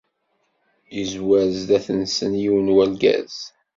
Izzwer 1.01 1.45
sdat-nsen 1.57 2.33
yiwen 2.41 2.67
n 2.71 2.73
urgaz. 2.81 3.35